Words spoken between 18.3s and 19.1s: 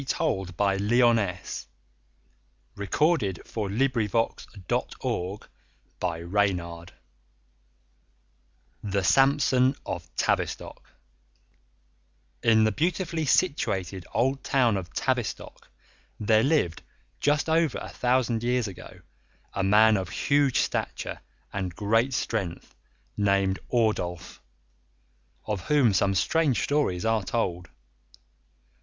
years ago,